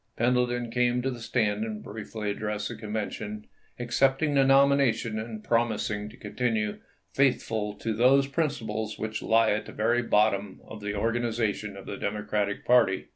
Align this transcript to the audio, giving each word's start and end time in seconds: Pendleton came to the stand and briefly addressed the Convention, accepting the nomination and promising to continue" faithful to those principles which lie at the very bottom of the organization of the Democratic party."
Pendleton 0.17 0.71
came 0.71 1.03
to 1.03 1.11
the 1.11 1.19
stand 1.19 1.63
and 1.63 1.83
briefly 1.83 2.31
addressed 2.31 2.69
the 2.69 2.75
Convention, 2.75 3.45
accepting 3.77 4.33
the 4.33 4.43
nomination 4.43 5.19
and 5.19 5.43
promising 5.43 6.09
to 6.09 6.17
continue" 6.17 6.79
faithful 7.13 7.75
to 7.75 7.93
those 7.93 8.25
principles 8.25 8.97
which 8.97 9.21
lie 9.21 9.51
at 9.51 9.67
the 9.67 9.71
very 9.71 10.01
bottom 10.01 10.59
of 10.65 10.81
the 10.81 10.95
organization 10.95 11.77
of 11.77 11.85
the 11.85 11.97
Democratic 11.97 12.65
party." 12.65 13.09